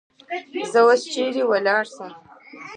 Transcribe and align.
زه 0.71 0.79
اوس 0.85 1.01
چیری 1.13 1.43
ولاړسم؟ 1.47 2.11